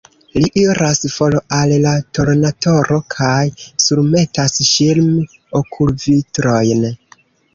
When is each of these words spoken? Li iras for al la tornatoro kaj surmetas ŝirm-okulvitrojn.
Li 0.43 0.47
iras 0.59 1.01
for 1.15 1.35
al 1.57 1.73
la 1.83 1.91
tornatoro 2.19 2.97
kaj 3.17 3.35
surmetas 3.87 4.55
ŝirm-okulvitrojn. 4.69 6.83